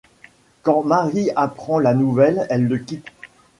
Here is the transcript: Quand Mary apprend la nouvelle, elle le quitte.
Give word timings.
Quand 0.63 0.81
Mary 0.81 1.29
apprend 1.35 1.77
la 1.77 1.93
nouvelle, 1.93 2.47
elle 2.49 2.65
le 2.65 2.79
quitte. 2.79 3.05